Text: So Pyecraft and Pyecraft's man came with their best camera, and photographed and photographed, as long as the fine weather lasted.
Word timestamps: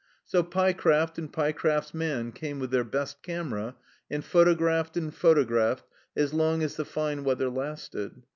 So 0.25 0.41
Pyecraft 0.41 1.19
and 1.19 1.31
Pyecraft's 1.31 1.93
man 1.93 2.31
came 2.31 2.57
with 2.57 2.71
their 2.71 2.83
best 2.83 3.21
camera, 3.21 3.75
and 4.09 4.25
photographed 4.25 4.97
and 4.97 5.13
photographed, 5.13 5.85
as 6.15 6.33
long 6.33 6.63
as 6.63 6.75
the 6.75 6.85
fine 6.85 7.23
weather 7.23 7.49
lasted. 7.51 8.23